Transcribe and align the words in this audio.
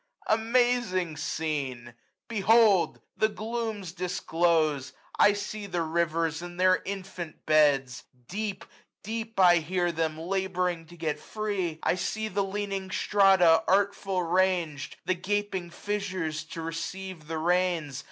Amazing 0.25 1.15
scene! 1.17 1.93
Behold! 2.27 3.01
the 3.15 3.29
glooms 3.29 3.91
disclose; 3.91 4.93
805 5.19 5.29
1 5.29 5.35
see 5.35 5.65
the 5.67 5.81
rivers 5.83 6.41
in 6.41 6.57
their 6.57 6.81
infant 6.85 7.45
beds! 7.45 8.05
Deep, 8.27 8.65
deep 9.03 9.39
I 9.39 9.57
hear 9.57 9.91
them, 9.91 10.17
laboring 10.19 10.87
to 10.87 10.97
get 10.97 11.19
free! 11.19 11.77
I 11.83 11.93
see 11.93 12.29
the 12.29 12.43
leaning 12.43 12.89
strata, 12.89 13.63
artful 13.67 14.23
rang'd; 14.23 14.95
The 15.05 15.13
gaping 15.13 15.69
fissures 15.69 16.45
to 16.45 16.63
receive 16.63 17.27
the 17.27 17.37
rains. 17.37 17.99